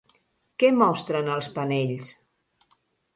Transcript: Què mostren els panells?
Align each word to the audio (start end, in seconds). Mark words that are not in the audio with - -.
Què 0.61 0.69
mostren 0.77 1.29
els 1.33 1.49
panells? 1.57 2.09